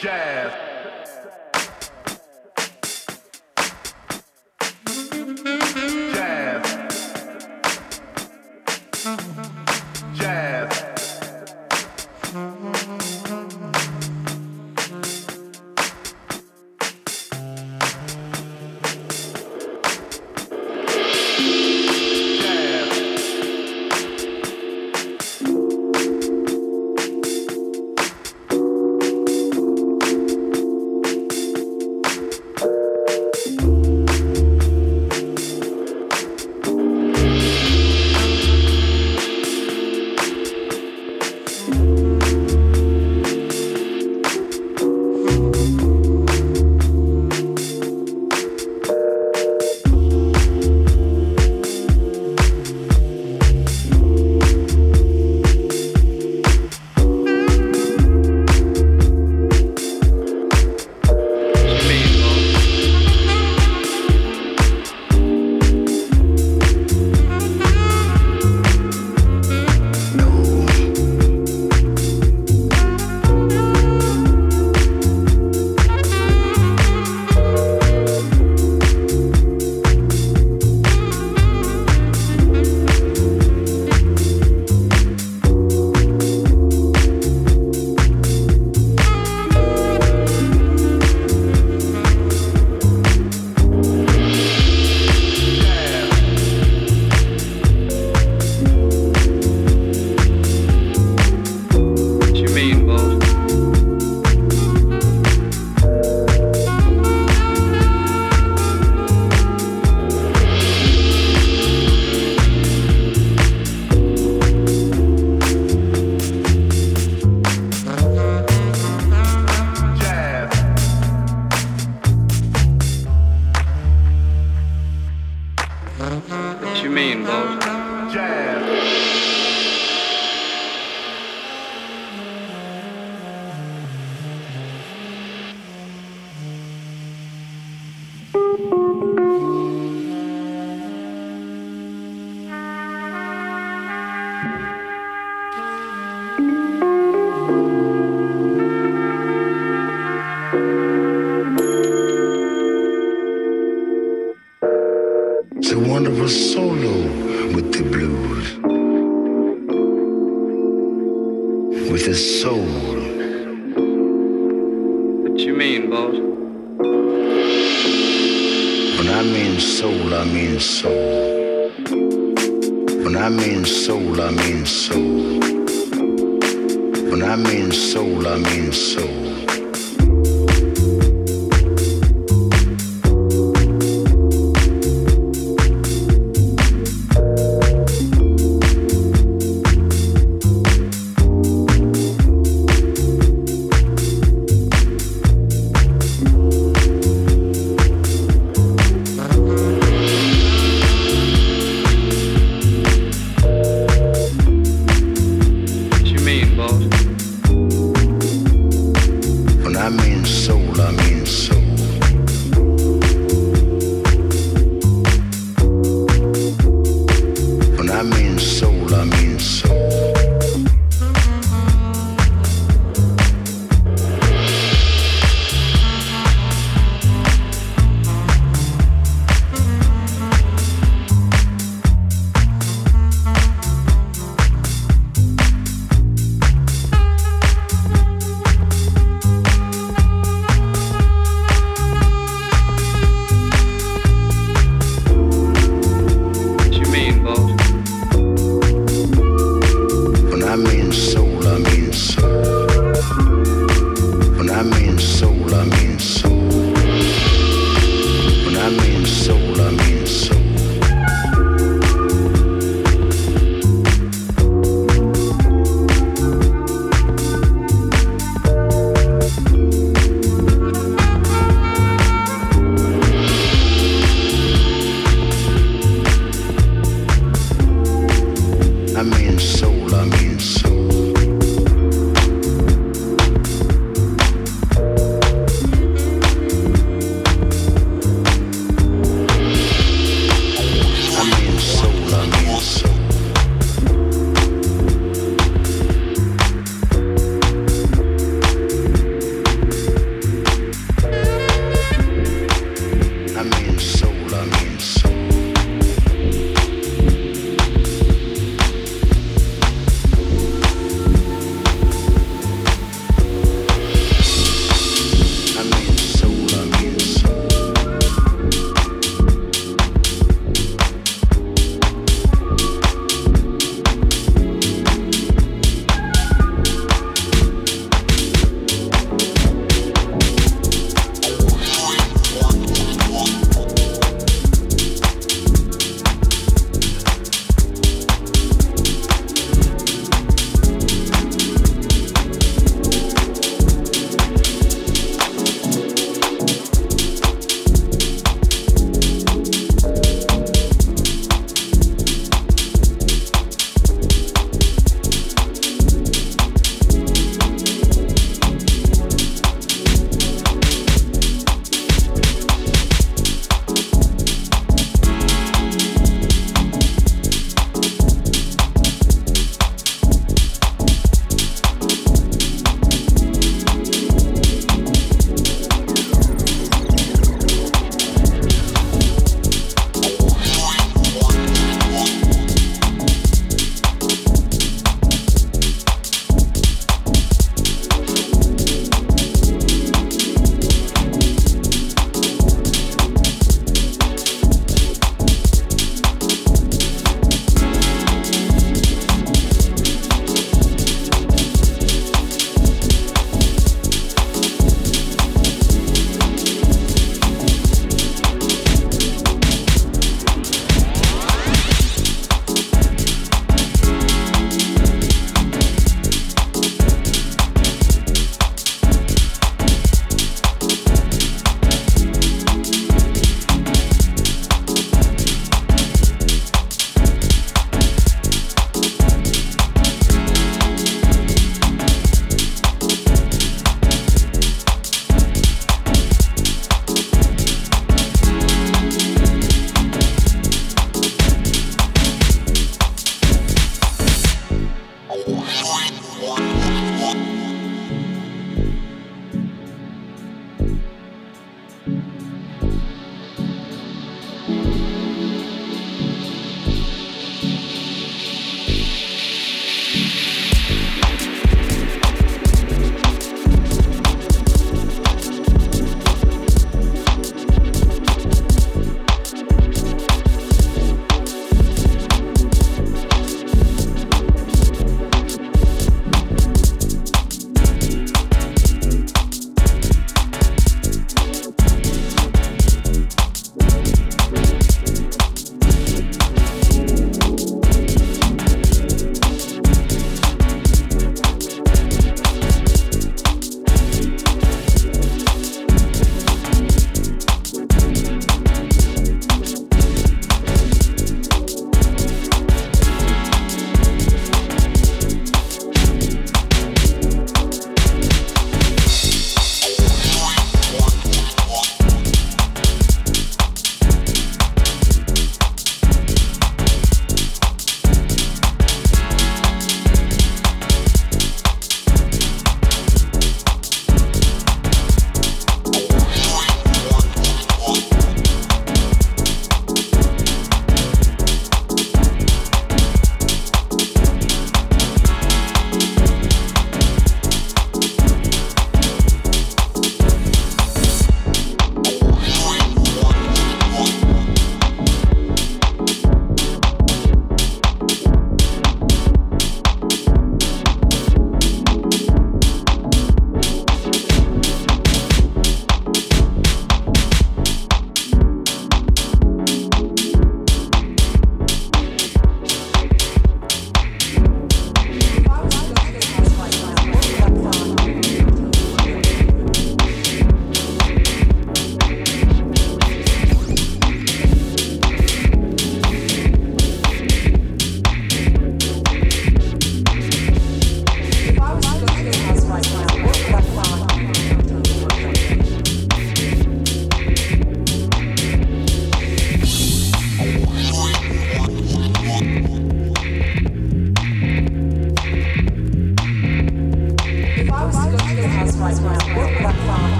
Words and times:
Jazz. 0.00 0.63